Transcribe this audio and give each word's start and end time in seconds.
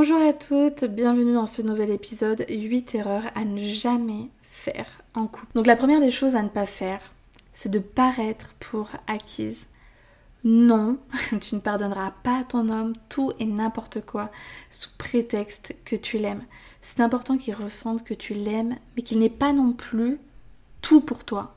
Bonjour 0.00 0.22
à 0.22 0.32
toutes, 0.32 0.84
bienvenue 0.84 1.34
dans 1.34 1.46
ce 1.46 1.60
nouvel 1.60 1.90
épisode 1.90 2.46
8 2.48 2.94
erreurs 2.94 3.24
à 3.34 3.44
ne 3.44 3.58
jamais 3.58 4.28
faire 4.42 4.86
en 5.12 5.26
couple. 5.26 5.50
Donc 5.56 5.66
la 5.66 5.74
première 5.74 5.98
des 5.98 6.12
choses 6.12 6.36
à 6.36 6.42
ne 6.44 6.48
pas 6.48 6.66
faire, 6.66 7.00
c'est 7.52 7.68
de 7.68 7.80
paraître 7.80 8.54
pour 8.60 8.90
acquise. 9.08 9.66
Non, 10.44 10.98
tu 11.40 11.56
ne 11.56 11.60
pardonneras 11.60 12.12
pas 12.22 12.38
à 12.38 12.44
ton 12.44 12.68
homme 12.68 12.92
tout 13.08 13.32
et 13.40 13.44
n'importe 13.44 14.06
quoi 14.06 14.30
sous 14.70 14.90
prétexte 14.98 15.74
que 15.84 15.96
tu 15.96 16.18
l'aimes. 16.18 16.44
C'est 16.80 17.00
important 17.00 17.36
qu'il 17.36 17.54
ressente 17.54 18.04
que 18.04 18.14
tu 18.14 18.34
l'aimes, 18.34 18.76
mais 18.96 19.02
qu'il 19.02 19.18
n'est 19.18 19.28
pas 19.28 19.52
non 19.52 19.72
plus 19.72 20.20
tout 20.80 21.00
pour 21.00 21.24
toi. 21.24 21.56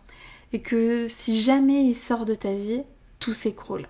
Et 0.52 0.62
que 0.62 1.06
si 1.08 1.40
jamais 1.40 1.86
il 1.86 1.96
sort 1.96 2.26
de 2.26 2.34
ta 2.34 2.54
vie, 2.54 2.82
tout 3.20 3.34
s'écroule. 3.34 3.86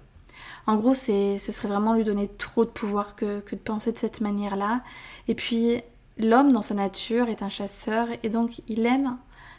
En 0.68 0.76
gros, 0.76 0.94
ce 0.94 1.38
serait 1.38 1.68
vraiment 1.68 1.94
lui 1.94 2.04
donner 2.04 2.28
trop 2.28 2.66
de 2.66 2.70
pouvoir 2.70 3.16
que, 3.16 3.44
de 3.52 3.56
penser 3.58 3.92
de 3.92 3.98
cette 3.98 4.22
manière-là. 4.22 4.82
Et 5.28 5.36
puis, 5.36 5.82
l'homme, 6.18 6.52
dans 6.52 6.62
sa 6.62 6.74
nature, 6.74 7.30
est 7.30 7.44
un 7.44 7.50
chasseur 7.50 8.08
et 8.24 8.30
donc 8.30 8.62
il 8.68 8.86
aime 8.86 9.18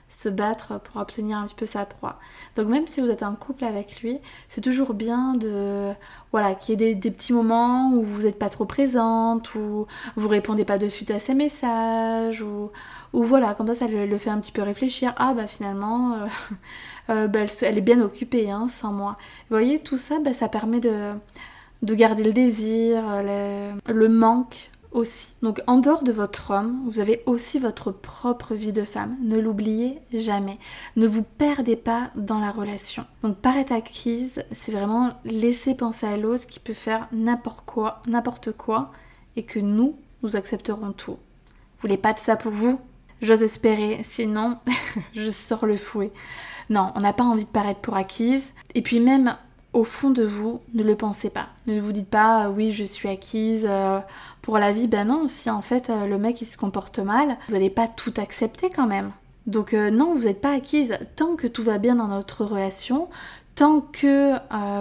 se 0.08 0.28
battre 0.28 0.78
pour 0.78 1.00
obtenir 1.00 1.38
un 1.38 1.46
petit 1.46 1.54
peu 1.54 1.66
sa 1.66 1.86
proie. 1.86 2.18
Donc 2.56 2.68
même 2.68 2.86
si 2.86 3.00
vous 3.00 3.08
êtes 3.08 3.22
en 3.22 3.34
couple 3.34 3.64
avec 3.64 4.02
lui, 4.02 4.18
c'est 4.48 4.60
toujours 4.60 4.94
bien 4.94 5.34
de 5.34 5.92
voilà 6.32 6.54
qu'il 6.54 6.80
y 6.80 6.84
ait 6.84 6.94
des, 6.94 7.10
petits 7.10 7.32
moments 7.32 7.92
où 7.94 8.02
vous 8.02 8.22
n'êtes 8.22 8.38
pas 8.38 8.50
trop 8.50 8.64
présente, 8.64 9.54
ou 9.54 9.86
vous 10.16 10.28
répondez 10.28 10.64
pas 10.64 10.78
de 10.78 10.88
suite 10.88 11.10
à 11.10 11.18
ses 11.18 11.34
messages, 11.34 12.42
ou, 12.42 12.70
ou 13.12 13.24
voilà, 13.24 13.54
comme 13.54 13.66
ça 13.68 13.74
ça 13.74 13.86
le, 13.86 14.18
fait 14.18 14.30
un 14.30 14.40
petit 14.40 14.52
peu 14.52 14.62
réfléchir. 14.62 15.14
Ah 15.16 15.34
bah 15.34 15.46
finalement, 15.46 16.14
euh, 16.14 16.26
euh, 17.10 17.28
bah, 17.28 17.40
elle, 17.62 17.78
est 17.78 17.82
bien 17.82 18.00
occupée 18.00 18.50
hein, 18.50 18.68
sans 18.68 18.92
moi. 18.92 19.16
Vous 19.50 19.56
voyez, 19.56 19.78
tout 19.78 19.98
ça, 19.98 20.18
bah, 20.20 20.32
ça 20.32 20.48
permet 20.48 20.80
de, 20.80 21.12
de 21.82 21.94
garder 21.94 22.24
le 22.24 22.32
désir, 22.32 23.02
le, 23.22 23.72
le 23.92 24.08
manque 24.08 24.70
aussi. 24.92 25.34
Donc 25.42 25.60
en 25.66 25.78
dehors 25.78 26.02
de 26.02 26.12
votre 26.12 26.50
homme, 26.50 26.82
vous 26.86 27.00
avez 27.00 27.22
aussi 27.26 27.58
votre 27.58 27.90
propre 27.90 28.54
vie 28.54 28.72
de 28.72 28.84
femme. 28.84 29.16
Ne 29.22 29.38
l'oubliez 29.38 30.00
jamais. 30.12 30.58
Ne 30.96 31.06
vous 31.06 31.22
perdez 31.22 31.76
pas 31.76 32.10
dans 32.14 32.38
la 32.38 32.50
relation. 32.50 33.04
Donc 33.22 33.36
paraître 33.36 33.72
acquise, 33.72 34.44
c'est 34.52 34.72
vraiment 34.72 35.10
laisser 35.24 35.74
penser 35.74 36.06
à 36.06 36.16
l'autre 36.16 36.46
qui 36.46 36.60
peut 36.60 36.74
faire 36.74 37.08
n'importe 37.12 37.64
quoi, 37.66 38.00
n'importe 38.06 38.52
quoi 38.52 38.92
et 39.36 39.44
que 39.44 39.58
nous, 39.58 39.96
nous 40.22 40.36
accepterons 40.36 40.92
tout. 40.92 41.12
Vous 41.12 41.88
voulez 41.88 41.96
pas 41.96 42.12
de 42.12 42.18
ça 42.18 42.36
pour 42.36 42.52
vous? 42.52 42.78
J'ose 43.22 43.42
espérer, 43.42 44.00
sinon 44.02 44.58
je 45.14 45.30
sors 45.30 45.64
le 45.64 45.76
fouet. 45.76 46.10
Non, 46.70 46.92
on 46.96 47.00
n'a 47.00 47.12
pas 47.12 47.24
envie 47.24 47.44
de 47.44 47.50
paraître 47.50 47.80
pour 47.80 47.96
acquise. 47.96 48.52
Et 48.74 48.82
puis 48.82 48.98
même 48.98 49.36
au 49.72 49.84
fond 49.84 50.10
de 50.10 50.24
vous, 50.24 50.60
ne 50.74 50.82
le 50.82 50.96
pensez 50.96 51.30
pas. 51.30 51.46
Ne 51.66 51.80
vous 51.80 51.92
dites 51.92 52.10
pas 52.10 52.50
oui, 52.50 52.72
je 52.72 52.84
suis 52.84 53.08
acquise 53.08 53.66
euh, 53.68 54.00
pour 54.42 54.58
la 54.58 54.72
vie. 54.72 54.88
Ben 54.88 55.06
non, 55.06 55.28
si 55.28 55.50
en 55.50 55.62
fait 55.62 55.88
euh, 55.88 56.06
le 56.06 56.18
mec 56.18 56.42
il 56.42 56.46
se 56.46 56.58
comporte 56.58 56.98
mal, 56.98 57.36
vous 57.46 57.54
n'allez 57.54 57.70
pas 57.70 57.88
tout 57.88 58.12
accepter 58.16 58.70
quand 58.70 58.86
même. 58.86 59.12
Donc 59.46 59.72
euh, 59.72 59.90
non, 59.90 60.14
vous 60.14 60.24
n'êtes 60.24 60.40
pas 60.40 60.52
acquise 60.52 60.98
tant 61.16 61.36
que 61.36 61.46
tout 61.46 61.62
va 61.62 61.78
bien 61.78 61.96
dans 61.96 62.08
notre 62.08 62.44
relation, 62.44 63.08
tant 63.62 63.80
que 63.80 64.32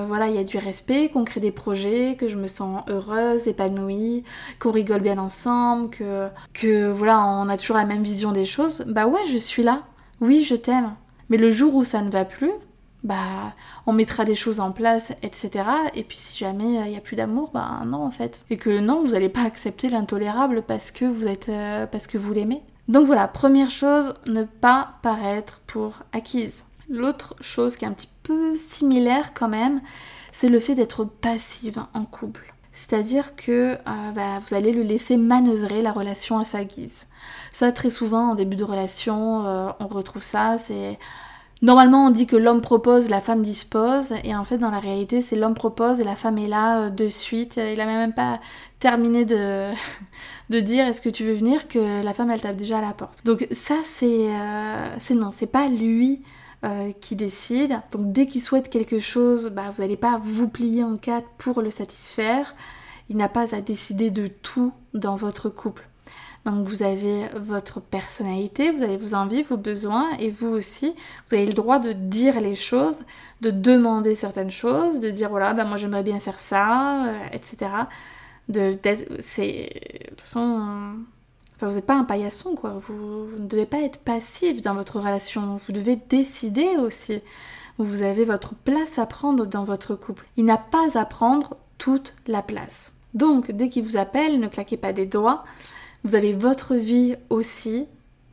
voilà 0.07 0.29
il 0.29 0.35
y 0.35 0.39
a 0.39 0.43
du 0.43 0.57
respect, 0.57 1.09
qu'on 1.09 1.23
crée 1.23 1.39
des 1.39 1.51
projets, 1.51 2.15
que 2.17 2.27
je 2.27 2.35
me 2.35 2.47
sens 2.47 2.81
heureuse, 2.89 3.47
épanouie, 3.47 4.23
qu'on 4.57 4.71
rigole 4.71 5.01
bien 5.01 5.19
ensemble, 5.19 5.91
que 6.53 6.89
voilà 6.89 7.23
on 7.23 7.47
a 7.47 7.57
toujours 7.57 7.77
la 7.77 7.85
même 7.85 8.01
vision 8.01 8.31
des 8.31 8.43
choses. 8.45 8.83
Bah 8.87 9.05
ouais, 9.05 9.21
je 9.31 9.37
suis 9.37 9.61
là. 9.61 9.83
Oui, 10.19 10.41
je 10.41 10.55
t'aime. 10.55 10.95
Mais 11.29 11.37
le 11.37 11.51
jour 11.51 11.75
où 11.75 11.83
ça 11.83 12.01
ne 12.01 12.09
va 12.09 12.25
plus, 12.25 12.49
bah 13.03 13.53
on 13.85 13.93
mettra 13.93 14.25
des 14.25 14.33
choses 14.33 14.59
en 14.59 14.71
place, 14.71 15.13
etc. 15.21 15.63
Et 15.93 16.03
puis 16.03 16.17
si 16.17 16.35
jamais 16.35 16.89
il 16.89 16.95
euh, 16.95 16.97
a 16.97 17.01
plus 17.01 17.15
d'amour, 17.15 17.51
bah 17.53 17.81
non 17.85 18.03
en 18.03 18.11
fait. 18.11 18.43
Et 18.49 18.57
que 18.57 18.79
non, 18.79 19.03
vous 19.03 19.11
n'allez 19.11 19.29
pas 19.29 19.43
accepter 19.43 19.89
l'intolérable 19.89 20.63
parce 20.63 20.89
que 20.89 21.05
vous 21.05 21.27
êtes 21.27 21.49
euh, 21.49 21.85
parce 21.85 22.07
que 22.07 22.17
vous 22.17 22.33
l'aimez. 22.33 22.63
Donc 22.87 23.05
voilà, 23.05 23.27
première 23.27 23.69
chose, 23.69 24.15
ne 24.25 24.43
pas 24.43 24.95
paraître 25.03 25.61
pour 25.67 25.99
acquise. 26.13 26.65
L'autre 26.89 27.35
chose 27.39 27.77
qui 27.77 27.85
est 27.85 27.87
un 27.87 27.93
petit 27.93 28.09
similaire 28.55 29.33
quand 29.33 29.49
même, 29.49 29.81
c'est 30.31 30.49
le 30.49 30.59
fait 30.59 30.75
d'être 30.75 31.05
passive 31.05 31.83
en 31.93 32.05
couple. 32.05 32.53
C'est-à-dire 32.71 33.35
que 33.35 33.73
euh, 33.75 34.11
bah, 34.15 34.39
vous 34.39 34.55
allez 34.55 34.71
le 34.71 34.83
laisser 34.83 35.17
manœuvrer 35.17 35.81
la 35.81 35.91
relation 35.91 36.39
à 36.39 36.45
sa 36.45 36.63
guise. 36.63 37.07
Ça, 37.51 37.71
très 37.71 37.89
souvent, 37.89 38.31
en 38.31 38.35
début 38.35 38.55
de 38.55 38.63
relation, 38.63 39.73
on 39.79 39.87
retrouve 39.87 40.23
ça. 40.23 40.57
C'est 40.57 40.97
Normalement, 41.61 42.07
on 42.07 42.09
dit 42.09 42.25
que 42.25 42.35
l'homme 42.35 42.61
propose, 42.61 43.09
la 43.09 43.21
femme 43.21 43.43
dispose, 43.43 44.13
et 44.23 44.35
en 44.35 44.43
fait, 44.43 44.57
dans 44.57 44.71
la 44.71 44.79
réalité, 44.79 45.21
c'est 45.21 45.35
l'homme 45.35 45.53
propose 45.53 46.01
et 46.01 46.03
la 46.03 46.15
femme 46.15 46.39
est 46.39 46.47
là 46.47 46.79
euh, 46.79 46.89
de 46.89 47.07
suite. 47.07 47.57
Il 47.57 47.79
a 47.79 47.85
même 47.85 48.13
pas 48.13 48.39
terminé 48.79 49.25
de, 49.25 49.69
dire 50.49 50.87
est-ce 50.87 51.01
que 51.01 51.09
tu 51.09 51.23
veux 51.23 51.33
venir 51.33 51.67
que 51.67 52.03
la 52.03 52.13
femme 52.13 52.31
elle 52.31 52.41
tape 52.41 52.55
déjà 52.55 52.79
à 52.79 52.81
la 52.81 52.93
porte. 52.93 53.23
Donc 53.25 53.47
ça, 53.51 53.75
c'est 53.83 54.27
euh, 54.29 54.95
c'est 54.97 55.13
non, 55.13 55.29
c'est 55.29 55.45
pas 55.45 55.67
lui 55.67 56.23
euh, 56.63 56.91
qui 57.01 57.15
décide. 57.15 57.81
Donc 57.91 58.11
dès 58.11 58.27
qu'il 58.27 58.41
souhaite 58.41 58.69
quelque 58.69 58.99
chose, 58.99 59.47
bah, 59.47 59.71
vous 59.75 59.81
n'allez 59.81 59.97
pas 59.97 60.19
vous 60.21 60.47
plier 60.47 60.83
en 60.83 60.97
quatre 60.97 61.27
pour 61.39 61.61
le 61.61 61.71
satisfaire. 61.71 62.55
Il 63.09 63.17
n'a 63.17 63.29
pas 63.29 63.55
à 63.55 63.61
décider 63.61 64.11
de 64.11 64.27
tout 64.27 64.71
dans 64.93 65.15
votre 65.15 65.49
couple. 65.49 65.87
Donc 66.45 66.67
vous 66.67 66.83
avez 66.83 67.27
votre 67.35 67.81
personnalité, 67.81 68.71
vous 68.71 68.83
avez 68.83 68.97
vos 68.97 69.13
envies, 69.13 69.43
vos 69.43 69.57
besoins, 69.57 70.11
et 70.19 70.31
vous 70.31 70.47
aussi, 70.47 70.93
vous 71.27 71.35
avez 71.35 71.45
le 71.45 71.53
droit 71.53 71.77
de 71.77 71.93
dire 71.93 72.39
les 72.41 72.55
choses, 72.55 72.99
de 73.41 73.51
demander 73.51 74.15
certaines 74.15 74.49
choses, 74.49 74.99
de 74.99 75.11
dire 75.11 75.29
voilà, 75.29 75.53
bah 75.53 75.65
moi 75.65 75.77
j'aimerais 75.77 76.03
bien 76.03 76.19
faire 76.19 76.39
ça, 76.39 77.05
euh, 77.05 77.17
etc. 77.31 77.71
De, 78.49 78.77
c'est, 79.19 79.69
de 80.03 80.09
toute 80.09 80.21
façon, 80.21 80.95
vous 81.67 81.75
n'êtes 81.75 81.85
pas 81.85 81.95
un 81.95 82.03
paillasson, 82.03 82.55
quoi. 82.55 82.81
Vous, 82.87 83.27
ne 83.37 83.47
devez 83.47 83.65
pas 83.65 83.81
être 83.81 83.99
passif 83.99 84.61
dans 84.61 84.73
votre 84.73 84.99
relation. 84.99 85.55
Vous 85.57 85.73
devez 85.73 85.95
décider 85.95 86.67
aussi. 86.77 87.21
Vous 87.77 88.01
avez 88.01 88.25
votre 88.25 88.55
place 88.55 88.99
à 88.99 89.05
prendre 89.05 89.45
dans 89.45 89.63
votre 89.63 89.95
couple. 89.95 90.25
Il 90.37 90.45
n'a 90.45 90.57
pas 90.57 90.97
à 90.97 91.05
prendre 91.05 91.57
toute 91.77 92.13
la 92.27 92.41
place. 92.41 92.93
Donc, 93.13 93.51
dès 93.51 93.69
qu'il 93.69 93.83
vous 93.83 93.97
appelle, 93.97 94.39
ne 94.39 94.47
claquez 94.47 94.77
pas 94.77 94.93
des 94.93 95.05
doigts. 95.05 95.43
Vous 96.03 96.15
avez 96.15 96.33
votre 96.33 96.75
vie 96.75 97.15
aussi. 97.29 97.85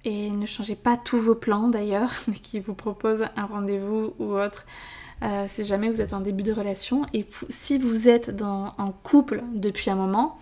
Et 0.04 0.30
ne 0.30 0.46
changez 0.46 0.76
pas 0.76 0.96
tous 0.96 1.18
vos 1.18 1.34
plans 1.34 1.68
d'ailleurs, 1.68 2.10
qui 2.42 2.60
vous 2.60 2.74
propose 2.74 3.24
un 3.36 3.46
rendez-vous 3.46 4.14
ou 4.18 4.34
autre. 4.34 4.64
Euh, 5.22 5.46
si 5.48 5.64
jamais 5.64 5.90
vous 5.90 6.00
êtes 6.00 6.12
en 6.12 6.20
début 6.20 6.44
de 6.44 6.52
relation. 6.52 7.04
Et 7.12 7.26
si 7.48 7.78
vous 7.78 8.08
êtes 8.08 8.30
dans, 8.34 8.74
en 8.78 8.92
couple 8.92 9.42
depuis 9.52 9.90
un 9.90 9.96
moment, 9.96 10.36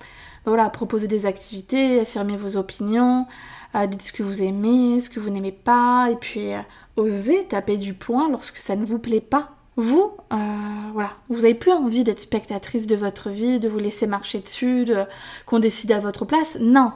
voilà, 0.46 0.70
proposez 0.70 1.08
des 1.08 1.26
activités, 1.26 2.00
affirmez 2.00 2.36
vos 2.36 2.56
opinions, 2.56 3.26
euh, 3.74 3.86
dites 3.86 4.02
ce 4.02 4.12
que 4.12 4.22
vous 4.22 4.42
aimez, 4.42 5.00
ce 5.00 5.10
que 5.10 5.20
vous 5.20 5.30
n'aimez 5.30 5.52
pas, 5.52 6.08
et 6.10 6.16
puis 6.16 6.54
euh, 6.54 6.60
osez 6.96 7.44
taper 7.44 7.76
du 7.76 7.94
poing 7.94 8.30
lorsque 8.30 8.56
ça 8.56 8.76
ne 8.76 8.84
vous 8.84 8.98
plaît 8.98 9.20
pas. 9.20 9.50
Vous, 9.78 10.12
voilà, 10.30 11.10
vous 11.28 11.42
n'avez 11.42 11.52
plus 11.52 11.70
envie 11.70 12.02
d'être 12.02 12.20
spectatrice 12.20 12.86
de 12.86 12.96
votre 12.96 13.28
vie, 13.28 13.60
de 13.60 13.68
vous 13.68 13.78
laisser 13.78 14.06
marcher 14.06 14.38
dessus, 14.38 14.86
de, 14.86 15.04
qu'on 15.44 15.58
décide 15.58 15.92
à 15.92 16.00
votre 16.00 16.24
place. 16.24 16.56
Non, 16.62 16.92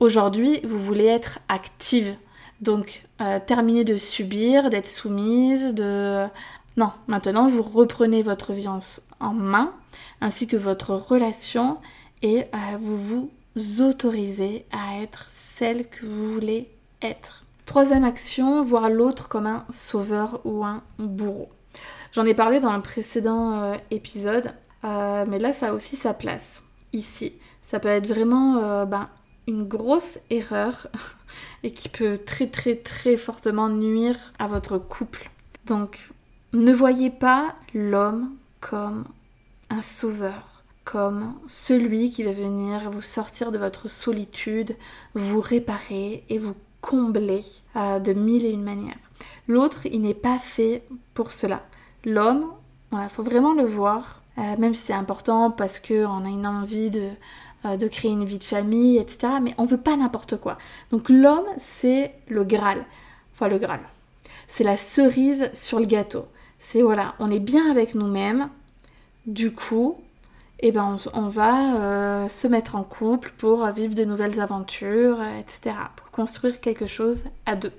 Aujourd'hui, 0.00 0.60
vous 0.64 0.78
voulez 0.78 1.06
être 1.06 1.38
active. 1.48 2.16
Donc, 2.60 3.04
euh, 3.20 3.38
terminer 3.44 3.84
de 3.84 3.96
subir, 3.96 4.70
d'être 4.70 4.88
soumise, 4.88 5.72
de... 5.72 6.26
Non, 6.76 6.90
maintenant, 7.06 7.46
vous 7.46 7.62
reprenez 7.62 8.22
votre 8.22 8.52
vie 8.52 8.66
en 8.68 9.32
main, 9.32 9.72
ainsi 10.20 10.46
que 10.48 10.56
votre 10.56 10.90
relation, 10.90 11.78
et 12.24 12.40
euh, 12.40 12.76
vous 12.78 12.96
vous 13.54 13.82
autorisez 13.82 14.64
à 14.72 15.02
être 15.02 15.28
celle 15.30 15.88
que 15.88 16.04
vous 16.04 16.32
voulez 16.32 16.68
être. 17.02 17.44
Troisième 17.66 18.02
action, 18.02 18.62
voir 18.62 18.88
l'autre 18.88 19.28
comme 19.28 19.46
un 19.46 19.64
sauveur 19.68 20.40
ou 20.44 20.64
un 20.64 20.82
bourreau. 20.98 21.50
J'en 22.12 22.24
ai 22.24 22.34
parlé 22.34 22.60
dans 22.60 22.74
le 22.74 22.82
précédent 22.82 23.60
euh, 23.60 23.74
épisode, 23.90 24.52
mais 24.82 25.38
là, 25.38 25.52
ça 25.52 25.68
a 25.68 25.72
aussi 25.72 25.96
sa 25.96 26.12
place. 26.12 26.62
Ici, 26.92 27.32
ça 27.62 27.80
peut 27.80 27.88
être 27.88 28.06
vraiment 28.06 28.84
ben, 28.84 29.08
une 29.46 29.64
grosse 29.64 30.18
erreur 30.28 30.88
et 31.62 31.72
qui 31.72 31.88
peut 31.88 32.18
très 32.18 32.48
très 32.48 32.76
très 32.76 33.16
fortement 33.16 33.70
nuire 33.70 34.16
à 34.38 34.46
votre 34.46 34.76
couple. 34.76 35.30
Donc 35.66 36.10
ne 36.52 36.72
voyez 36.72 37.10
pas 37.10 37.54
l'homme 37.74 38.36
comme 38.60 39.04
un 39.70 39.82
sauveur, 39.82 40.53
comme 40.84 41.34
celui 41.46 42.10
qui 42.10 42.22
va 42.22 42.32
venir 42.32 42.90
vous 42.90 43.02
sortir 43.02 43.52
de 43.52 43.58
votre 43.58 43.88
solitude, 43.88 44.76
vous 45.14 45.40
réparer 45.40 46.24
et 46.28 46.38
vous 46.38 46.54
combler 46.80 47.42
euh, 47.76 47.98
de 47.98 48.12
mille 48.12 48.44
et 48.44 48.50
une 48.50 48.62
manières. 48.62 48.98
L'autre, 49.48 49.86
il 49.86 50.02
n'est 50.02 50.14
pas 50.14 50.38
fait 50.38 50.82
pour 51.14 51.32
cela. 51.32 51.62
L'homme, 52.04 52.46
il 52.92 53.08
faut 53.08 53.22
vraiment 53.22 53.54
le 53.54 53.64
voir, 53.64 54.22
euh, 54.38 54.56
même 54.58 54.74
si 54.74 54.86
c'est 54.86 54.92
important 54.92 55.50
parce 55.50 55.80
qu'on 55.80 56.24
a 56.24 56.28
une 56.28 56.46
envie 56.46 56.90
de, 56.90 57.08
euh, 57.64 57.76
de 57.76 57.88
créer 57.88 58.10
une 58.10 58.24
vie 58.24 58.38
de 58.38 58.44
famille, 58.44 58.98
etc. 58.98 59.34
Mais 59.42 59.54
on 59.56 59.64
veut 59.64 59.80
pas 59.80 59.96
n'importe 59.96 60.36
quoi. 60.36 60.58
Donc 60.90 61.08
l'homme, 61.08 61.46
c'est 61.56 62.14
le 62.28 62.44
Graal. 62.44 62.84
Enfin, 63.32 63.48
le 63.48 63.58
Graal. 63.58 63.80
C'est 64.46 64.64
la 64.64 64.76
cerise 64.76 65.50
sur 65.54 65.80
le 65.80 65.86
gâteau. 65.86 66.26
C'est 66.58 66.82
voilà, 66.82 67.14
on 67.18 67.30
est 67.30 67.40
bien 67.40 67.70
avec 67.70 67.94
nous-mêmes. 67.94 68.48
Du 69.26 69.52
coup, 69.52 69.96
eh 70.60 70.72
ben, 70.72 70.96
on, 71.12 71.28
va 71.28 71.76
euh, 71.76 72.28
se 72.28 72.46
mettre 72.46 72.76
en 72.76 72.84
couple 72.84 73.32
pour 73.36 73.66
vivre 73.66 73.94
de 73.94 74.04
nouvelles 74.04 74.40
aventures, 74.40 75.22
etc. 75.22 75.76
Pour 75.96 76.10
construire 76.10 76.60
quelque 76.60 76.86
chose 76.86 77.24
à 77.44 77.56
deux. 77.56 77.72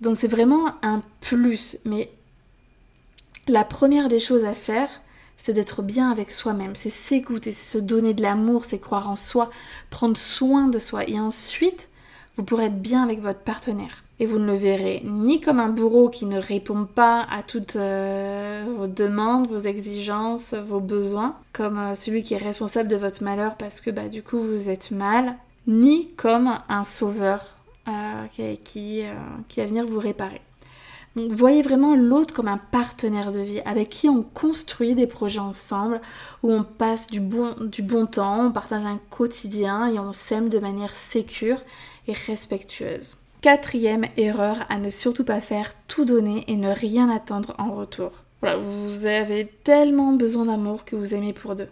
Donc 0.00 0.16
c'est 0.16 0.28
vraiment 0.28 0.74
un 0.82 1.02
plus. 1.20 1.78
Mais 1.84 2.10
la 3.48 3.64
première 3.64 4.08
des 4.08 4.20
choses 4.20 4.44
à 4.44 4.54
faire, 4.54 4.88
c'est 5.36 5.52
d'être 5.52 5.82
bien 5.82 6.10
avec 6.10 6.30
soi-même, 6.30 6.74
c'est 6.74 6.90
s'écouter, 6.90 7.52
c'est 7.52 7.78
se 7.78 7.82
donner 7.82 8.14
de 8.14 8.22
l'amour, 8.22 8.64
c'est 8.64 8.78
croire 8.78 9.10
en 9.10 9.16
soi, 9.16 9.50
prendre 9.90 10.16
soin 10.16 10.68
de 10.68 10.78
soi. 10.78 11.08
Et 11.08 11.18
ensuite, 11.18 11.88
vous 12.36 12.44
pourrez 12.44 12.66
être 12.66 12.80
bien 12.80 13.02
avec 13.02 13.20
votre 13.20 13.40
partenaire. 13.40 14.03
Et 14.20 14.26
vous 14.26 14.38
ne 14.38 14.46
le 14.46 14.54
verrez 14.54 15.02
ni 15.04 15.40
comme 15.40 15.58
un 15.58 15.68
bourreau 15.68 16.08
qui 16.08 16.26
ne 16.26 16.38
répond 16.38 16.84
pas 16.84 17.26
à 17.30 17.42
toutes 17.42 17.74
euh, 17.74 18.64
vos 18.76 18.86
demandes, 18.86 19.48
vos 19.48 19.58
exigences, 19.58 20.54
vos 20.54 20.78
besoins, 20.78 21.34
comme 21.52 21.78
euh, 21.78 21.94
celui 21.96 22.22
qui 22.22 22.34
est 22.34 22.38
responsable 22.38 22.88
de 22.88 22.96
votre 22.96 23.24
malheur 23.24 23.56
parce 23.56 23.80
que 23.80 23.90
bah, 23.90 24.08
du 24.08 24.22
coup 24.22 24.38
vous 24.38 24.70
êtes 24.70 24.92
mal, 24.92 25.34
ni 25.66 26.12
comme 26.12 26.58
un 26.68 26.84
sauveur 26.84 27.40
euh, 27.88 28.54
qui, 28.62 29.02
va 29.56 29.66
venir 29.66 29.84
vous 29.84 29.98
réparer. 29.98 30.40
Donc 31.16 31.32
voyez 31.32 31.62
vraiment 31.62 31.96
l'autre 31.96 32.34
comme 32.34 32.48
un 32.48 32.58
partenaire 32.58 33.32
de 33.32 33.40
vie 33.40 33.60
avec 33.64 33.88
qui 33.88 34.08
on 34.08 34.22
construit 34.22 34.94
des 34.94 35.08
projets 35.08 35.40
ensemble, 35.40 36.00
où 36.44 36.52
on 36.52 36.62
passe 36.62 37.08
du 37.08 37.18
bon, 37.18 37.54
du 37.60 37.82
bon 37.82 38.06
temps, 38.06 38.46
on 38.46 38.52
partage 38.52 38.84
un 38.84 39.00
quotidien 39.10 39.88
et 39.88 39.98
on 39.98 40.12
s'aime 40.12 40.50
de 40.50 40.60
manière 40.60 40.94
sécure 40.94 41.58
et 42.06 42.12
respectueuse. 42.12 43.16
Quatrième 43.44 44.06
erreur 44.16 44.64
à 44.70 44.78
ne 44.78 44.88
surtout 44.88 45.22
pas 45.22 45.42
faire, 45.42 45.74
tout 45.86 46.06
donner 46.06 46.44
et 46.48 46.56
ne 46.56 46.70
rien 46.70 47.10
attendre 47.10 47.54
en 47.58 47.74
retour. 47.74 48.24
Voilà, 48.40 48.56
vous 48.56 49.04
avez 49.04 49.52
tellement 49.64 50.14
besoin 50.14 50.46
d'amour 50.46 50.86
que 50.86 50.96
vous 50.96 51.14
aimez 51.14 51.34
pour 51.34 51.54
deux. 51.54 51.68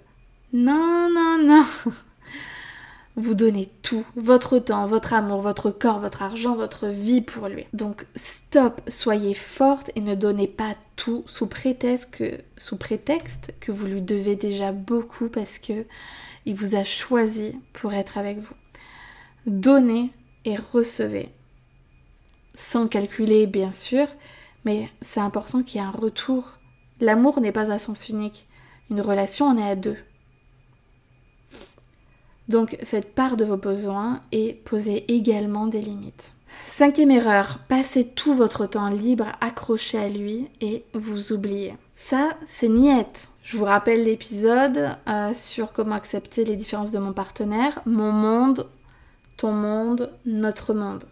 Non, 0.52 1.08
non, 1.10 1.38
non 1.42 1.64
vous 3.16 3.34
donnez 3.34 3.70
tout, 3.80 4.04
votre 4.16 4.58
temps, 4.58 4.84
votre 4.84 5.14
amour, 5.14 5.40
votre 5.40 5.70
corps, 5.70 5.98
votre 5.98 6.20
argent, 6.20 6.56
votre 6.56 6.88
vie 6.88 7.22
pour 7.22 7.48
lui. 7.48 7.64
Donc 7.72 8.04
stop, 8.16 8.82
soyez 8.88 9.32
forte 9.32 9.90
et 9.96 10.02
ne 10.02 10.14
donnez 10.14 10.48
pas 10.48 10.74
tout 10.96 11.24
sous 11.24 11.46
prétexte 11.46 12.10
que, 13.60 13.72
vous 13.72 13.86
lui 13.86 14.02
devez 14.02 14.36
déjà 14.36 14.72
beaucoup 14.72 15.30
parce 15.30 15.58
que 15.58 15.86
il 16.44 16.54
vous 16.54 16.76
a 16.76 16.84
choisi 16.84 17.58
pour 17.72 17.94
être 17.94 18.18
avec 18.18 18.40
vous. 18.40 18.56
Donnez 19.46 20.10
et 20.44 20.56
recevez. 20.56 21.30
Sans 22.54 22.86
calculer 22.88 23.46
bien 23.46 23.72
sûr, 23.72 24.06
mais 24.64 24.88
c'est 25.00 25.20
important 25.20 25.62
qu'il 25.62 25.80
y 25.80 25.84
ait 25.84 25.86
un 25.86 25.90
retour. 25.90 26.58
L'amour 27.00 27.40
n'est 27.40 27.52
pas 27.52 27.72
à 27.72 27.78
sens 27.78 28.08
unique. 28.08 28.46
Une 28.90 29.00
relation, 29.00 29.46
on 29.46 29.58
est 29.58 29.70
à 29.70 29.76
deux. 29.76 29.96
Donc 32.48 32.76
faites 32.84 33.14
part 33.14 33.36
de 33.36 33.44
vos 33.44 33.56
besoins 33.56 34.20
et 34.32 34.54
posez 34.64 35.12
également 35.12 35.66
des 35.66 35.80
limites. 35.80 36.34
Cinquième 36.66 37.10
erreur, 37.10 37.60
passez 37.68 38.06
tout 38.06 38.34
votre 38.34 38.66
temps 38.66 38.88
libre 38.88 39.26
accroché 39.40 39.98
à 39.98 40.08
lui 40.08 40.48
et 40.60 40.84
vous 40.94 41.32
oubliez. 41.32 41.74
Ça, 41.96 42.30
c'est 42.46 42.68
niette. 42.68 43.28
Je 43.42 43.56
vous 43.56 43.64
rappelle 43.64 44.04
l'épisode 44.04 44.96
euh, 45.08 45.32
sur 45.32 45.72
comment 45.72 45.94
accepter 45.94 46.44
les 46.44 46.56
différences 46.56 46.92
de 46.92 46.98
mon 46.98 47.12
partenaire. 47.12 47.80
Mon 47.86 48.12
monde, 48.12 48.68
ton 49.36 49.52
monde, 49.52 50.12
notre 50.24 50.74
monde. 50.74 51.04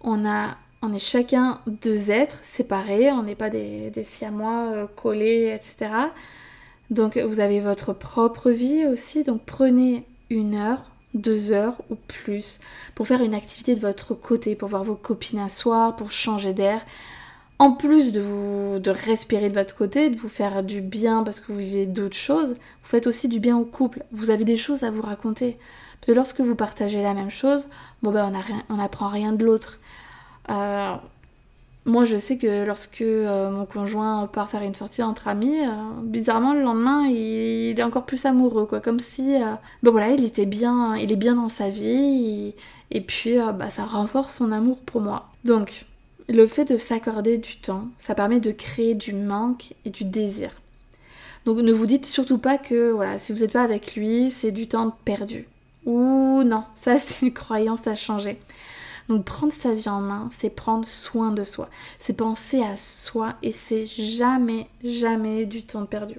On, 0.00 0.26
a, 0.26 0.56
on 0.82 0.92
est 0.92 0.98
chacun 0.98 1.60
deux 1.66 2.10
êtres 2.10 2.38
séparés, 2.42 3.10
on 3.10 3.22
n'est 3.22 3.34
pas 3.34 3.50
des, 3.50 3.90
des 3.90 4.04
siamois 4.04 4.70
euh, 4.72 4.86
collés, 4.86 5.54
etc. 5.54 5.90
Donc 6.90 7.18
vous 7.18 7.40
avez 7.40 7.60
votre 7.60 7.92
propre 7.92 8.50
vie 8.50 8.86
aussi, 8.86 9.22
donc 9.22 9.42
prenez 9.44 10.06
une 10.30 10.54
heure, 10.54 10.82
deux 11.14 11.52
heures 11.52 11.76
ou 11.90 11.96
plus 11.96 12.60
pour 12.94 13.06
faire 13.06 13.22
une 13.22 13.34
activité 13.34 13.74
de 13.74 13.80
votre 13.80 14.14
côté, 14.14 14.54
pour 14.54 14.68
voir 14.68 14.84
vos 14.84 14.94
copines 14.94 15.38
un 15.38 15.48
soir, 15.48 15.96
pour 15.96 16.10
changer 16.12 16.52
d'air. 16.52 16.82
En 17.58 17.72
plus 17.72 18.12
de 18.12 18.20
vous 18.20 18.78
de 18.78 18.90
respirer 18.90 19.48
de 19.48 19.54
votre 19.54 19.74
côté, 19.74 20.10
de 20.10 20.16
vous 20.16 20.28
faire 20.28 20.62
du 20.62 20.80
bien 20.80 21.24
parce 21.24 21.40
que 21.40 21.50
vous 21.52 21.58
vivez 21.58 21.86
d'autres 21.86 22.16
choses, 22.16 22.50
vous 22.52 22.88
faites 22.88 23.06
aussi 23.06 23.26
du 23.28 23.40
bien 23.40 23.58
au 23.58 23.64
couple. 23.64 24.04
Vous 24.12 24.30
avez 24.30 24.44
des 24.44 24.56
choses 24.56 24.84
à 24.84 24.90
vous 24.90 25.02
raconter. 25.02 25.56
Parce 26.00 26.06
que 26.06 26.12
lorsque 26.12 26.40
vous 26.40 26.54
partagez 26.54 27.02
la 27.02 27.14
même 27.14 27.30
chose, 27.30 27.66
bon 28.02 28.12
ben 28.12 28.32
on 28.68 28.76
n'apprend 28.76 29.08
rien 29.08 29.32
de 29.32 29.44
l'autre. 29.44 29.80
Euh, 30.50 30.94
moi, 31.88 32.04
je 32.04 32.18
sais 32.18 32.36
que 32.36 32.66
lorsque 32.66 33.00
euh, 33.00 33.50
mon 33.50 33.64
conjoint 33.64 34.26
part 34.26 34.50
faire 34.50 34.62
une 34.62 34.74
sortie 34.74 35.02
entre 35.02 35.26
amis, 35.26 35.58
euh, 35.58 35.70
bizarrement 36.02 36.52
le 36.52 36.60
lendemain, 36.60 37.06
il, 37.06 37.80
est 37.80 37.82
encore 37.82 38.04
plus 38.04 38.26
amoureux, 38.26 38.66
quoi. 38.66 38.80
Comme 38.80 39.00
si, 39.00 39.34
euh, 39.34 39.54
bon 39.82 39.90
voilà, 39.90 40.10
il 40.10 40.22
était 40.22 40.44
bien, 40.44 40.96
il 40.96 41.10
est 41.10 41.16
bien 41.16 41.34
dans 41.36 41.48
sa 41.48 41.70
vie, 41.70 42.54
et, 42.90 43.00
puis 43.00 43.38
bah, 43.54 43.70
ça 43.70 43.86
renforce 43.86 44.34
son 44.34 44.52
amour 44.52 44.76
pour 44.80 45.00
moi. 45.00 45.30
Donc, 45.44 45.86
le 46.28 46.46
fait 46.46 46.66
de 46.66 46.76
s'accorder 46.76 47.38
du 47.38 47.56
temps, 47.56 47.88
ça 47.96 48.14
permet 48.14 48.38
de 48.38 48.52
créer 48.52 48.94
du 48.94 49.14
manque 49.14 49.72
et 49.86 49.90
du 49.90 50.04
désir. 50.04 50.50
Donc, 51.46 51.56
ne 51.56 51.72
vous 51.72 51.86
dites 51.86 52.04
surtout 52.04 52.36
pas 52.36 52.58
que, 52.58 52.90
voilà, 52.90 53.18
si 53.18 53.32
vous 53.32 53.38
n'êtes 53.38 53.52
pas 53.52 53.62
avec 53.62 53.96
lui, 53.96 54.28
c'est 54.28 54.52
du 54.52 54.68
temps 54.68 54.94
perdu. 55.06 55.48
Ou 55.86 56.42
non, 56.42 56.64
ça 56.74 56.98
c'est 56.98 57.24
une 57.24 57.32
croyance 57.32 57.86
à 57.86 57.94
changer. 57.94 58.38
Donc 59.08 59.24
prendre 59.24 59.52
sa 59.52 59.74
vie 59.74 59.88
en 59.88 60.00
main, 60.00 60.28
c'est 60.30 60.50
prendre 60.50 60.86
soin 60.86 61.32
de 61.32 61.42
soi, 61.42 61.68
c'est 61.98 62.12
penser 62.12 62.62
à 62.62 62.76
soi 62.76 63.36
et 63.42 63.52
c'est 63.52 63.86
jamais, 63.86 64.68
jamais 64.84 65.46
du 65.46 65.62
temps 65.62 65.86
perdu. 65.86 66.16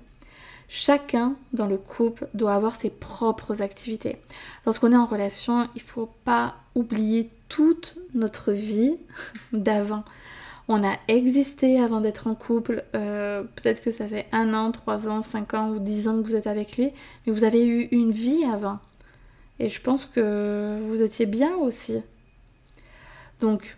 Chacun 0.67 1.35
dans 1.53 1.65
le 1.65 1.77
couple 1.77 2.27
doit 2.33 2.53
avoir 2.53 2.75
ses 2.75 2.89
propres 2.89 3.61
activités. 3.61 4.17
Lorsqu'on 4.65 4.91
est 4.91 4.97
en 4.97 5.05
relation, 5.05 5.67
il 5.75 5.81
ne 5.81 5.87
faut 5.87 6.09
pas 6.25 6.55
oublier 6.75 7.29
toute 7.47 7.97
notre 8.13 8.51
vie 8.51 8.97
d'avant. 9.53 10.03
On 10.67 10.87
a 10.87 10.97
existé 11.07 11.79
avant 11.79 12.01
d'être 12.01 12.27
en 12.27 12.35
couple. 12.35 12.83
Euh, 12.95 13.41
peut-être 13.55 13.81
que 13.81 13.89
ça 13.89 14.07
fait 14.07 14.27
un 14.31 14.53
an, 14.53 14.71
trois 14.71 15.09
ans, 15.09 15.23
cinq 15.23 15.55
ans 15.55 15.71
ou 15.71 15.79
dix 15.79 16.07
ans 16.07 16.21
que 16.21 16.27
vous 16.27 16.35
êtes 16.35 16.45
avec 16.45 16.77
lui, 16.77 16.91
mais 17.25 17.33
vous 17.33 17.43
avez 17.43 17.65
eu 17.65 17.87
une 17.91 18.11
vie 18.11 18.45
avant. 18.45 18.77
Et 19.59 19.69
je 19.69 19.81
pense 19.81 20.05
que 20.05 20.77
vous 20.79 21.01
étiez 21.01 21.25
bien 21.25 21.55
aussi. 21.55 21.97
Donc, 23.39 23.77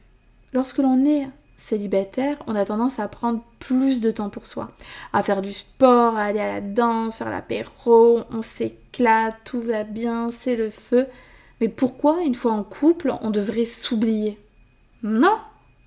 lorsque 0.54 0.80
l'on 0.80 1.06
est 1.06 1.28
célibataire, 1.56 2.38
on 2.48 2.56
a 2.56 2.66
tendance 2.66 3.00
à 3.00 3.08
prendre 3.08 3.44
plus 3.60 4.02
de 4.02 4.10
temps 4.10 4.30
pour 4.30 4.46
soi, 4.46 4.72
à 5.14 5.22
faire 5.22 5.42
du 5.42 5.54
sport, 5.54 6.18
à 6.18 6.26
aller 6.26 6.40
à 6.40 6.48
la 6.48 6.62
danse, 6.62 7.18
faire 7.18 7.30
l'apéro, 7.30 8.22
on 8.32 8.42
s'éclate, 8.42 9.36
tout 9.46 9.62
va 9.62 9.84
bien, 9.84 10.32
c'est 10.32 10.56
le 10.56 10.70
feu. 10.72 11.08
Mais 11.60 11.70
pourquoi, 11.70 12.22
une 12.24 12.34
fois 12.34 12.54
en 12.54 12.64
couple, 12.64 13.14
on 13.22 13.30
devrait 13.30 13.66
s'oublier? 13.66 14.40
Non, 15.04 15.38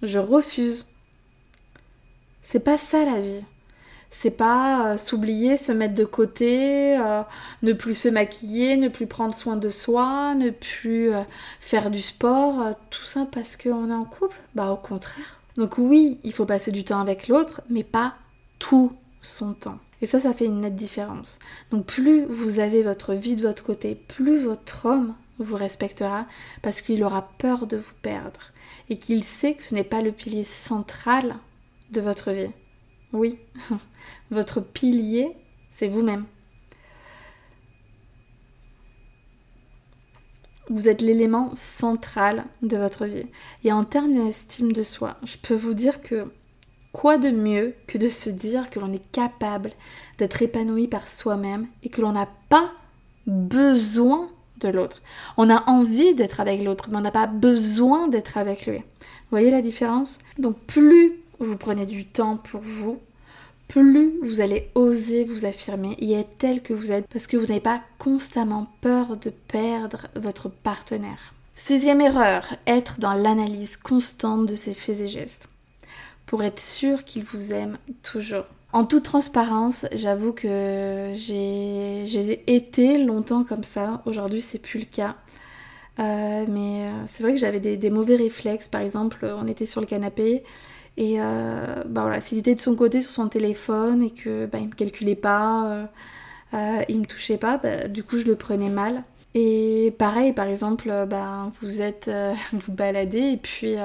je 0.02 0.21
refuse. 0.21 0.87
C'est 2.43 2.61
pas 2.61 2.78
ça 2.78 3.04
la 3.04 3.21
vie. 3.21 3.45
C'est 4.16 4.30
pas 4.30 4.92
euh, 4.92 4.97
s'oublier, 4.97 5.56
se 5.56 5.73
mettre 5.73 5.94
de 5.94 6.04
côté, 6.04 6.97
euh, 6.97 7.23
ne 7.62 7.73
plus 7.73 7.97
se 7.97 8.09
maquiller, 8.09 8.76
ne 8.76 8.88
plus 8.88 9.09
prendre 9.09 9.35
soin 9.35 9.56
de 9.56 9.68
soi, 9.68 10.35
ne 10.37 10.50
plus 10.50 11.12
euh, 11.12 11.23
faire 11.59 11.90
du 11.90 12.00
sport, 12.00 12.75
tout 12.90 13.04
ça 13.04 13.26
parce 13.30 13.56
qu'on 13.56 13.90
est 13.90 13.94
en 13.94 14.04
couple? 14.04 14.37
Bah 14.54 14.71
au 14.71 14.76
contraire. 14.76 15.40
Donc 15.56 15.78
oui, 15.78 16.18
il 16.23 16.33
faut 16.33 16.47
passer 16.47 16.71
du 16.71 16.85
temps 16.85 17.00
avec 17.00 17.26
l'autre, 17.26 17.61
mais 17.68 17.83
pas 17.83 18.14
tout 18.61 18.92
son 19.21 19.52
temps. 19.52 19.78
Et 20.00 20.06
ça, 20.06 20.21
ça 20.21 20.33
fait 20.33 20.47
une 20.47 20.61
nette 20.61 20.76
différence. 20.76 21.40
Donc 21.73 21.85
plus 21.85 22.25
vous 22.25 22.61
avez 22.61 22.83
votre 22.83 23.14
vie 23.14 23.35
de 23.35 23.42
votre 23.42 23.64
côté, 23.64 23.97
plus 23.97 24.44
votre 24.44 24.87
homme 24.87 25.14
vous 25.38 25.56
respectera 25.56 26.26
parce 26.62 26.80
qu'il 26.83 27.02
aura 27.02 27.28
peur 27.38 27.66
de 27.66 27.76
vous 27.76 27.94
perdre 28.00 28.52
et 28.88 28.97
qu'il 28.97 29.25
sait 29.25 29.54
que 29.54 29.64
ce 29.64 29.75
n'est 29.75 29.83
pas 29.83 30.02
le 30.02 30.12
pilier 30.12 30.44
central 30.44 31.35
de 31.90 32.00
votre 32.00 32.30
vie. 32.30 32.50
Oui, 33.14 33.38
votre 34.33 34.61
pilier, 34.61 35.37
c'est 35.71 35.87
vous-même. 35.87 36.25
Vous 40.68 40.88
êtes 40.88 41.00
l'élément 41.00 41.54
central 41.54 42.44
de 42.62 42.76
votre 42.76 43.04
vie. 43.06 43.26
Et 43.62 43.71
en 43.71 43.85
termes 43.85 44.14
d'estime 44.14 44.73
de 44.73 44.83
soi, 44.83 45.16
je 45.23 45.37
peux 45.38 45.54
vous 45.54 45.75
dire 45.75 46.02
que 46.02 46.26
quoi 46.92 47.16
de 47.16 47.30
mieux 47.30 47.75
que 47.87 47.99
de 47.99 48.09
se 48.09 48.30
dire 48.30 48.68
que 48.68 48.80
l'on 48.80 48.92
est 48.92 49.12
capable 49.12 49.71
d'être 50.18 50.42
épanoui 50.42 50.88
par 50.88 51.06
soi-même 51.06 51.68
et 51.85 51.90
que 51.90 52.00
l'on 52.00 52.12
n'a 52.12 52.28
pas 52.49 52.73
besoin 53.28 54.28
de 54.59 54.68
l'autre. 54.68 55.02
On 55.37 55.50
a 55.50 55.71
envie 55.71 56.14
d'être 56.14 56.40
avec 56.40 56.64
l'autre, 56.64 56.88
mais 56.90 56.97
on 56.97 57.02
n'a 57.02 57.12
pas 57.12 57.28
besoin 57.28 58.09
d'être 58.09 58.38
avec 58.38 58.66
lui. 58.66 58.78
Vous 58.78 59.30
voyez 59.30 59.52
la 59.52 59.62
différence? 59.62 60.18
Donc 60.38 60.59
plus 60.66 61.24
vous 61.38 61.57
prenez 61.57 61.87
du 61.87 62.07
temps 62.07 62.37
pour 62.37 62.61
vous, 62.61 63.00
plus 63.69 64.19
vous 64.23 64.41
allez 64.41 64.71
oser 64.75 65.25
vous 65.25 65.45
affirmer 65.45 65.97
et 65.99 66.12
être 66.12 66.37
tel 66.38 66.62
que 66.62 66.75
vous 66.75 66.93
êtes 66.93 67.07
parce 67.09 67.26
que 67.26 67.37
vous 67.37 67.47
n'avez 67.47 67.61
pas 67.61 67.81
constamment 67.99 68.69
peur 68.81 69.17
de 69.17 69.31
perdre 69.31 70.09
votre 70.14 70.49
partenaire. 70.49 71.33
Sixième 71.55 72.00
erreur, 72.00 72.57
être 72.67 72.99
dans 72.99 73.14
l'analyse 73.14 73.76
constante 73.76 74.47
de 74.47 74.55
ses 74.55 74.75
faits 74.75 75.00
et 75.00 75.07
gestes 75.07 75.49
pour 76.26 76.43
être 76.43 76.61
sûr 76.61 77.05
qu'il 77.05 77.23
vous 77.23 77.53
aime 77.53 77.79
toujours. 78.03 78.45
En 78.73 78.85
toute 78.85 79.05
transparence, 79.05 79.87
j'avoue 79.93 80.33
que 80.33 81.12
j'ai 81.14 82.43
été 82.53 82.99
longtemps 82.99 83.45
comme 83.45 83.62
ça. 83.62 84.03
Aujourd'hui, 84.05 84.41
c'est 84.41 84.59
plus 84.59 84.81
le 84.81 84.87
cas. 84.87 85.14
Euh, 86.00 86.45
mais 86.49 86.88
euh, 86.88 87.05
c'est 87.07 87.23
vrai 87.23 87.35
que 87.35 87.38
j'avais 87.38 87.61
des, 87.61 87.91
mauvais 87.91 88.17
réflexes. 88.17 88.67
Par 88.67 88.81
exemple, 88.81 89.33
on 89.38 89.47
était 89.47 89.64
sur 89.64 89.81
le 89.81 89.87
canapé 89.87 90.43
et 90.96 91.16
euh, 91.20 91.82
bah 91.86 92.02
voilà, 92.02 92.20
s'il 92.20 92.38
était 92.38 92.54
de 92.54 92.60
son 92.60 92.76
côté 92.76 93.00
sur 93.00 93.10
son 93.10 93.28
téléphone 93.28 94.02
et 94.02 94.10
que 94.10 94.46
bah, 94.46 94.58
il 94.60 94.68
me 94.68 94.74
calculait 94.74 95.16
pas, 95.16 95.88
il 96.52 97.00
me 97.00 97.04
touchait 97.06 97.36
pas, 97.38 97.58
bah, 97.58 97.88
du 97.88 98.04
coup 98.04 98.18
je 98.18 98.26
le 98.26 98.36
prenais 98.36 98.70
mal. 98.70 99.02
Et 99.36 99.92
pareil, 99.98 100.32
par 100.32 100.46
exemple, 100.46 101.06
bah, 101.08 101.50
vous 101.60 101.80
êtes, 101.82 102.08
vous 102.52 102.72
baladez 102.72 103.32
et 103.32 103.36
puis 103.36 103.76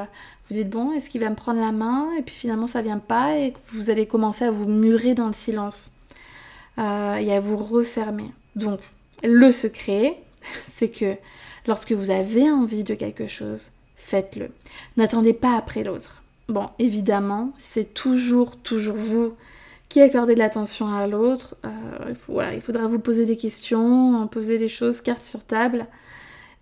vous 0.50 0.56
dites 0.56 0.70
bon, 0.70 0.92
est-ce 0.94 1.10
qu'il 1.10 1.22
va 1.22 1.30
me 1.30 1.36
prendre 1.36 1.60
la 1.60 1.72
main 1.72 2.10
Et 2.18 2.24
puis 2.24 2.36
finalement 2.36 2.68
ça 2.68 2.82
vient 2.82 2.98
pas 2.98 3.38
et 3.38 3.54
vous 3.68 3.90
allez 3.90 4.08
commencer 4.08 4.46
à 4.46 4.52
vous 4.52 4.66
murer 4.66 5.14
dans 5.14 5.28
le 5.28 5.34
silence 5.34 5.92
euh, 6.80 7.16
et 7.16 7.34
à 7.34 7.40
vous 7.40 7.58
refermer. 7.58 8.32
Donc 8.56 8.80
le 9.24 9.52
secret, 9.52 10.18
c'est 10.66 10.90
que 10.90 11.16
lorsque 11.68 11.92
vous 11.92 12.10
avez 12.10 12.50
envie 12.50 12.84
de 12.84 12.96
quelque 12.96 13.28
chose, 13.28 13.70
faites-le. 13.96 14.50
N'attendez 14.98 15.34
pas 15.34 15.56
après 15.56 15.84
l'autre. 15.84 16.24
Bon, 16.50 16.68
évidemment, 16.80 17.54
c'est 17.58 17.94
toujours, 17.94 18.58
toujours 18.58 18.96
vous 18.96 19.36
qui 19.88 20.02
accordez 20.02 20.34
de 20.34 20.40
l'attention 20.40 20.92
à 20.92 21.06
l'autre. 21.06 21.56
Euh, 21.64 22.14
voilà, 22.28 22.56
il 22.56 22.62
faudra 22.62 22.88
vous 22.88 22.98
poser 22.98 23.28
des 23.28 23.38
questions, 23.38 24.28
poser 24.28 24.58
des 24.58 24.68
choses, 24.68 25.02
carte 25.02 25.22
sur 25.22 25.44
table. 25.46 25.86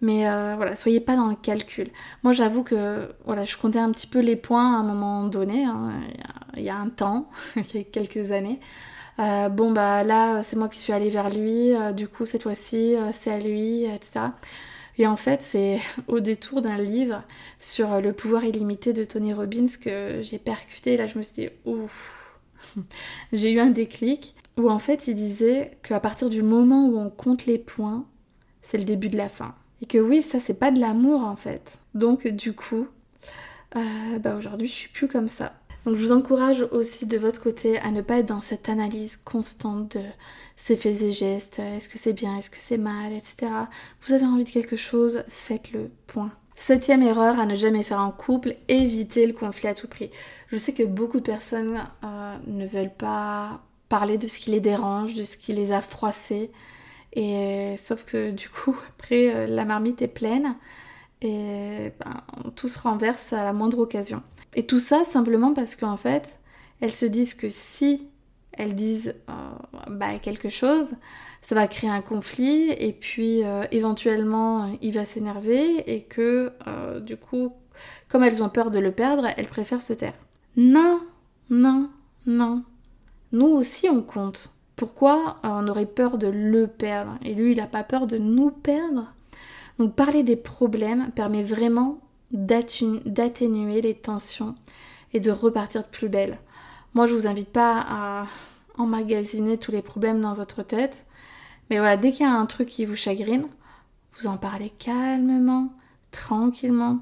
Mais 0.01 0.29
euh, 0.29 0.56
voilà, 0.58 0.75
soyez 0.75 1.00
pas 1.00 1.15
dans 1.15 1.27
le 1.27 1.36
calcul. 1.36 1.89
Moi, 2.24 2.34
j'avoue 2.34 2.63
que 2.63 3.08
voilà, 3.25 3.46
je 3.46 3.58
comptais 3.58 3.79
un 3.79 3.91
petit 3.91 4.08
peu 4.08 4.20
les 4.20 4.36
points 4.36 4.75
à 4.75 4.79
un 4.79 4.84
moment 4.84 5.24
donné, 5.24 5.63
hein, 5.63 5.94
il, 6.58 6.63
y 6.63 6.70
a, 6.70 6.75
un 6.75 6.89
temps, 6.89 7.29
il 7.56 7.75
y 7.77 7.79
a 7.79 7.84
quelques 7.84 8.34
années. 8.34 8.60
Euh, 9.20 9.48
bon, 9.48 9.72
bah 9.72 10.03
là, 10.03 10.44
c'est 10.44 10.58
moi 10.58 10.67
qui 10.67 10.79
suis 10.82 10.91
allée 10.91 11.10
vers 11.10 11.29
lui, 11.29 11.72
du 11.96 12.10
coup, 12.10 12.25
cette 12.25 12.44
fois-ci, 12.44 12.96
c'est 13.13 13.32
à 13.32 13.39
lui, 13.39 13.86
etc. 13.86 14.20
Et 14.97 15.07
en 15.07 15.15
fait, 15.15 15.41
c'est 15.41 15.79
au 16.07 16.19
détour 16.19 16.61
d'un 16.61 16.77
livre 16.77 17.23
sur 17.59 18.01
le 18.01 18.13
pouvoir 18.13 18.43
illimité 18.43 18.93
de 18.93 19.03
Tony 19.03 19.33
Robbins 19.33 19.65
que 19.81 20.21
j'ai 20.21 20.39
percuté. 20.39 20.97
Là, 20.97 21.07
je 21.07 21.17
me 21.17 21.23
suis 21.23 21.43
dit, 21.43 21.49
ouf, 21.65 22.39
j'ai 23.33 23.51
eu 23.51 23.59
un 23.59 23.69
déclic 23.69 24.35
où 24.57 24.69
en 24.69 24.79
fait, 24.79 25.07
il 25.07 25.15
disait 25.15 25.77
qu'à 25.83 25.99
partir 25.99 26.29
du 26.29 26.41
moment 26.41 26.87
où 26.87 26.97
on 26.97 27.09
compte 27.09 27.45
les 27.45 27.59
points, 27.59 28.05
c'est 28.61 28.77
le 28.77 28.83
début 28.83 29.09
de 29.09 29.17
la 29.17 29.29
fin. 29.29 29.55
Et 29.81 29.85
que 29.85 29.97
oui, 29.97 30.21
ça 30.23 30.39
c'est 30.39 30.55
pas 30.55 30.71
de 30.71 30.79
l'amour 30.79 31.23
en 31.23 31.35
fait. 31.35 31.79
Donc 31.93 32.27
du 32.27 32.53
coup, 32.53 32.87
euh, 33.75 34.19
bah 34.19 34.35
aujourd'hui 34.35 34.67
je 34.67 34.73
suis 34.73 34.89
plus 34.89 35.07
comme 35.07 35.27
ça. 35.27 35.53
Donc 35.88 35.96
je 35.96 36.06
vous 36.06 36.12
encourage 36.12 36.67
aussi 36.74 37.06
de 37.06 37.17
votre 37.17 37.41
côté 37.41 37.79
à 37.79 37.91
ne 37.91 38.01
pas 38.01 38.17
être 38.17 38.25
dans 38.25 38.41
cette 38.41 38.67
analyse 38.67 39.15
constante 39.15 39.96
de 39.96 40.03
ses 40.58 40.75
faits 40.75 41.01
et 41.01 41.12
gestes, 41.12 41.60
est-ce 41.60 41.88
que 41.88 41.98
c'est 41.98 42.12
bien, 42.12 42.38
est-ce 42.38 42.50
que 42.50 42.58
c'est 42.58 42.77
mal, 42.77 43.13
etc. 43.13 43.50
Vous 44.01 44.12
avez 44.12 44.25
envie 44.25 44.44
de 44.44 44.50
quelque 44.50 44.75
chose, 44.75 45.24
faites-le, 45.29 45.89
point. 46.06 46.34
Septième 46.58 47.03
erreur 47.03 47.39
à 47.39 47.46
ne 47.46 47.56
jamais 47.56 47.84
faire 47.84 48.01
en 48.01 48.12
couple, 48.12 48.58
éviter 48.67 49.25
le 49.27 49.32
conflit 49.32 49.70
à 49.70 49.75
tout 49.75 49.88
prix. 49.88 50.10
Je 50.50 50.58
sais 50.58 50.74
que 50.74 50.84
beaucoup 50.84 51.22
de 51.22 51.25
personnes 51.25 51.82
euh, 52.03 52.36
ne 52.48 52.67
veulent 52.67 52.94
pas 52.94 53.62
parler 53.88 54.17
de 54.17 54.27
ce 54.27 54.39
qui 54.39 54.51
les 54.51 54.60
dérange, 54.60 55.13
de 55.13 55.24
ce 55.24 55.38
qui 55.38 55.53
les 55.53 55.72
a 55.72 55.79
froissés. 55.79 56.51
Et 57.13 57.75
sauf 57.77 58.03
que 58.03 58.32
du 58.32 58.50
coup, 58.50 58.77
après, 58.89 59.34
euh, 59.34 59.48
la 59.48 59.63
marmite 59.63 60.01
est 60.01 60.10
pleine 60.10 60.58
et 61.22 61.94
ben, 62.03 62.51
tout 62.58 62.67
se 62.67 62.77
renverse 62.77 63.32
à 63.32 63.46
la 63.46 63.53
moindre 63.53 63.79
occasion. 63.79 64.22
Et 64.57 64.65
tout 64.65 64.79
ça 64.79 65.05
simplement 65.05 65.53
parce 65.53 65.77
qu'en 65.77 65.95
fait, 65.95 66.37
elles 66.81 66.91
se 66.91 67.05
disent 67.05 67.33
que 67.33 67.47
si 67.47 68.09
elles 68.51 68.75
disent 68.75 69.15
euh, 69.29 69.33
bah, 69.89 70.19
quelque 70.19 70.49
chose, 70.49 70.87
ça 71.41 71.55
va 71.55 71.67
créer 71.67 71.89
un 71.89 72.01
conflit 72.01 72.71
et 72.71 72.91
puis 72.91 73.45
euh, 73.45 73.63
éventuellement 73.71 74.77
il 74.81 74.93
va 74.93 75.05
s'énerver 75.05 75.89
et 75.89 76.03
que 76.03 76.51
du 76.99 77.15
coup, 77.15 77.53
comme 78.09 78.23
elles 78.23 78.43
ont 78.43 78.49
peur 78.49 78.69
de 78.71 78.79
le 78.79 78.91
perdre, 78.91 79.27
elles 79.37 79.47
préfèrent 79.47 79.81
se 79.81 79.93
taire. 79.93 80.15
Non, 80.57 81.01
non, 81.49 81.89
non. 82.25 82.63
Nous 83.31 83.47
aussi 83.47 83.87
on 83.89 84.01
compte. 84.01 84.51
Pourquoi 84.77 85.37
euh, 85.43 85.49
on 85.49 85.67
aurait 85.67 85.87
peur 85.87 86.19
de 86.19 86.27
le 86.27 86.67
perdre? 86.67 87.17
Et 87.23 87.33
lui, 87.33 87.51
il 87.51 87.57
n'a 87.57 87.65
pas 87.65 87.83
peur 87.83 88.05
de 88.05 88.17
nous 88.17 88.51
perdre? 88.51 89.11
Donc 89.79 89.95
parler 89.95 90.23
des 90.23 90.35
problèmes 90.35 91.11
permet 91.11 91.41
vraiment 91.41 91.99
d'atténuer 92.31 93.81
les 93.81 93.96
tensions 93.96 94.55
et 95.13 95.19
de 95.19 95.31
repartir 95.31 95.84
de 95.84 95.88
plus 95.88 96.10
belle. 96.10 96.39
Moi, 96.93 97.07
je 97.07 97.13
vous 97.13 97.27
invite 97.27 97.50
pas 97.50 97.86
à 97.88 98.27
emmagasiner 98.77 99.57
tous 99.57 99.72
les 99.72 99.81
problèmes 99.81 100.22
dans 100.22 100.34
votre 100.34 100.63
tête. 100.63 101.05
Mais 101.69 101.77
voilà, 101.77 101.98
dès 101.98 102.12
qu'il 102.12 102.25
y 102.25 102.29
a 102.29 102.34
un 102.34 102.46
truc 102.46 102.69
qui 102.69 102.86
vous 102.86 102.96
chagrine, 102.96 103.48
vous 104.17 104.27
en 104.27 104.38
parlez 104.38 104.69
calmement, 104.69 105.74
tranquillement. 106.12 107.00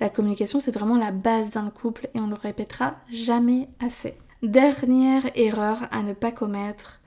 La 0.00 0.08
communication, 0.08 0.60
c'est 0.60 0.74
vraiment 0.74 0.96
la 0.96 1.12
base 1.12 1.50
d'un 1.50 1.70
couple 1.70 2.08
et 2.14 2.20
on 2.20 2.26
le 2.26 2.34
répétera 2.34 2.96
jamais 3.10 3.68
assez. 3.80 4.14
Dernière 4.42 5.22
erreur 5.34 5.88
à 5.90 6.02
ne 6.02 6.12
pas 6.12 6.32
commettre, 6.32 7.00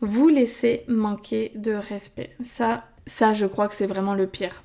vous 0.00 0.28
laissez 0.28 0.84
manquer 0.88 1.52
de 1.54 1.72
respect. 1.72 2.36
Ça, 2.44 2.84
ça, 3.06 3.32
je 3.32 3.46
crois 3.46 3.68
que 3.68 3.74
c'est 3.74 3.86
vraiment 3.86 4.14
le 4.14 4.26
pire. 4.26 4.62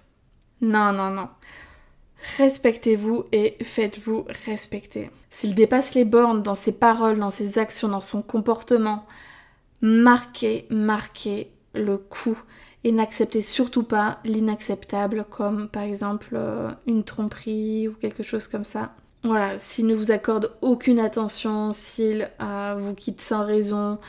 Non, 0.62 0.92
non, 0.92 1.12
non. 1.12 1.30
Respectez-vous 2.38 3.26
et 3.32 3.56
faites-vous 3.62 4.26
respecter. 4.46 5.10
S'il 5.30 5.56
dépasse 5.56 5.96
les 5.96 6.06
bornes 6.06 6.42
dans 6.42 6.56
ses 6.56 6.72
paroles, 6.72 7.20
dans 7.20 7.30
ses 7.32 7.60
actions, 7.60 7.88
dans 7.88 8.00
son 8.00 8.22
comportement, 8.22 9.04
marquez, 9.82 10.66
marquez 10.70 11.52
le 11.74 11.98
coup 11.98 12.40
et 12.84 12.92
n'acceptez 12.92 13.42
surtout 13.42 13.84
pas 13.84 14.20
l'inacceptable 14.24 15.26
comme 15.30 15.68
par 15.68 15.84
exemple 15.84 16.30
euh, 16.34 16.72
une 16.86 17.04
tromperie 17.04 17.88
ou 17.88 17.94
quelque 17.94 18.24
chose 18.24 18.48
comme 18.48 18.66
ça. 18.66 18.94
Voilà, 19.24 19.60
s'il 19.60 19.88
ne 19.88 19.96
vous 19.96 20.12
accorde 20.12 20.54
aucune 20.62 21.00
attention, 21.00 21.74
s'il 21.74 22.30
euh, 22.42 22.76
vous 22.78 22.96
quitte 22.96 23.20
sans 23.22 23.46
raison, 23.46 24.00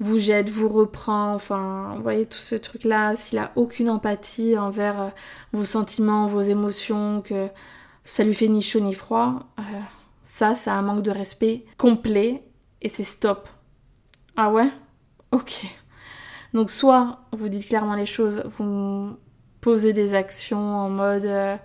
vous 0.00 0.18
jette, 0.18 0.48
vous 0.48 0.68
reprend, 0.68 1.34
enfin, 1.34 1.92
vous 1.96 2.02
voyez 2.02 2.26
tout 2.26 2.38
ce 2.38 2.54
truc-là, 2.54 3.14
s'il 3.16 3.38
a 3.38 3.52
aucune 3.54 3.90
empathie 3.90 4.56
envers 4.58 5.00
euh, 5.00 5.08
vos 5.52 5.64
sentiments, 5.64 6.26
vos 6.26 6.40
émotions, 6.40 7.20
que 7.20 7.48
ça 8.04 8.24
lui 8.24 8.34
fait 8.34 8.48
ni 8.48 8.62
chaud 8.62 8.80
ni 8.80 8.94
froid, 8.94 9.40
euh, 9.58 9.62
ça, 10.22 10.54
c'est 10.54 10.70
un 10.70 10.82
manque 10.82 11.02
de 11.02 11.10
respect 11.10 11.66
complet 11.76 12.42
et 12.80 12.88
c'est 12.88 13.04
stop. 13.04 13.48
Ah 14.36 14.50
ouais? 14.50 14.70
Ok. 15.32 15.66
Donc 16.54 16.70
soit 16.70 17.20
vous 17.32 17.48
dites 17.48 17.68
clairement 17.68 17.94
les 17.94 18.06
choses, 18.06 18.42
vous 18.46 19.16
posez 19.60 19.92
des 19.92 20.14
actions 20.14 20.76
en 20.76 20.88
mode 20.88 21.26
euh, 21.26 21.56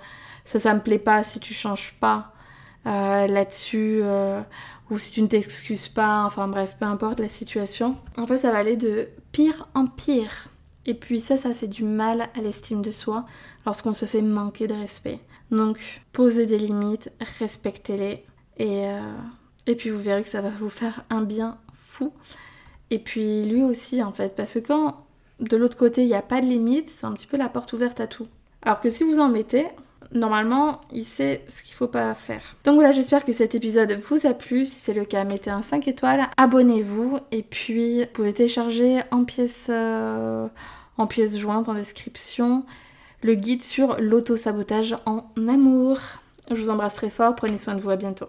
ça, 0.43 0.59
ça 0.59 0.73
me 0.73 0.81
plaît 0.81 0.99
pas 0.99 1.23
si 1.23 1.39
tu 1.39 1.53
changes 1.53 1.93
pas 1.99 2.34
là-dessus 2.85 4.01
ou 4.89 4.99
si 4.99 5.11
tu 5.11 5.21
ne 5.21 5.27
t'excuses 5.27 5.87
pas, 5.87 6.23
enfin 6.25 6.47
bref, 6.47 6.77
peu 6.79 6.85
importe 6.85 7.19
la 7.19 7.27
situation. 7.27 7.95
En 8.17 8.27
fait, 8.27 8.37
ça 8.37 8.51
va 8.51 8.59
aller 8.59 8.75
de 8.75 9.09
pire 9.31 9.67
en 9.73 9.87
pire. 9.87 10.49
Et 10.85 10.93
puis 10.93 11.19
ça, 11.19 11.37
ça 11.37 11.53
fait 11.53 11.67
du 11.67 11.83
mal 11.83 12.29
à 12.35 12.41
l'estime 12.41 12.81
de 12.81 12.91
soi 12.91 13.25
lorsqu'on 13.65 13.93
se 13.93 14.05
fait 14.05 14.21
manquer 14.21 14.67
de 14.67 14.75
respect. 14.75 15.19
Donc, 15.49 15.79
posez 16.13 16.45
des 16.45 16.59
limites, 16.59 17.11
respectez-les. 17.39 18.23
Et, 18.57 18.87
euh, 18.87 19.01
et 19.65 19.75
puis 19.75 19.89
vous 19.89 19.99
verrez 19.99 20.21
que 20.21 20.29
ça 20.29 20.41
va 20.41 20.49
vous 20.49 20.69
faire 20.69 21.03
un 21.09 21.23
bien 21.23 21.57
fou. 21.73 22.13
Et 22.91 22.99
puis 22.99 23.43
lui 23.45 23.63
aussi, 23.63 24.03
en 24.03 24.11
fait, 24.11 24.35
parce 24.35 24.53
que 24.53 24.59
quand 24.59 25.05
de 25.39 25.57
l'autre 25.57 25.75
côté, 25.75 26.03
il 26.03 26.07
n'y 26.07 26.13
a 26.13 26.21
pas 26.21 26.39
de 26.39 26.45
limite, 26.45 26.89
c'est 26.89 27.05
un 27.05 27.13
petit 27.13 27.27
peu 27.27 27.37
la 27.37 27.49
porte 27.49 27.73
ouverte 27.73 27.99
à 27.99 28.07
tout. 28.07 28.27
Alors 28.61 28.79
que 28.79 28.89
si 28.89 29.03
vous 29.03 29.19
en 29.19 29.27
mettez, 29.27 29.67
normalement, 30.13 30.81
il 30.91 31.05
sait 31.05 31.43
ce 31.47 31.63
qu'il 31.63 31.73
faut 31.73 31.87
pas 31.87 32.13
faire. 32.13 32.55
Donc 32.63 32.75
voilà, 32.75 32.91
j'espère 32.91 33.25
que 33.25 33.31
cet 33.31 33.55
épisode 33.55 33.91
vous 33.93 34.25
a 34.25 34.33
plu. 34.33 34.65
Si 34.65 34.75
c'est 34.75 34.93
le 34.93 35.05
cas, 35.05 35.23
mettez 35.23 35.49
un 35.49 35.61
5 35.61 35.87
étoiles, 35.87 36.27
abonnez-vous 36.37 37.19
et 37.31 37.43
puis 37.43 38.01
vous 38.01 38.09
pouvez 38.13 38.33
télécharger 38.33 39.01
en 39.11 39.25
pièce, 39.25 39.67
euh, 39.69 40.47
en 40.97 41.07
pièce 41.07 41.37
jointe 41.37 41.69
en 41.69 41.73
description 41.73 42.65
le 43.25 43.33
guide 43.33 43.63
sur 43.63 43.99
l'auto-sabotage 43.99 44.95
en 45.05 45.25
amour. 45.47 45.97
Je 46.51 46.55
vous 46.55 46.69
embrasse 46.69 46.95
très 46.95 47.09
fort, 47.09 47.35
prenez 47.35 47.57
soin 47.57 47.73
de 47.73 47.81
vous, 47.81 47.89
à 47.89 47.95
bientôt. 47.95 48.27